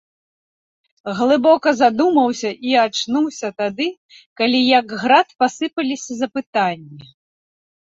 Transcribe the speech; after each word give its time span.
Глыбока 1.19 1.69
задумаўся 1.81 2.51
і 2.71 2.73
ачнуўся 2.85 3.47
тады, 3.63 3.87
калі 4.43 4.59
як 4.79 4.97
град 5.05 5.27
пасыпаліся 5.45 6.11
запытанні. 6.25 7.03